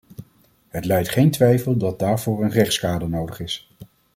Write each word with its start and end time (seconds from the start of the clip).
Het 0.67 0.85
lijdt 0.85 1.09
geen 1.09 1.31
twijfel 1.31 1.77
dat 1.77 1.99
daarvoor 1.99 2.43
een 2.43 2.49
rechtskader 2.49 3.09
nodig 3.09 3.39
is. 3.39 3.71